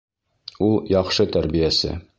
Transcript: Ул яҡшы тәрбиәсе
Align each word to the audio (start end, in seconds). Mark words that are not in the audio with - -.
Ул 0.69 0.73
яҡшы 0.95 1.27
тәрбиәсе 1.37 1.99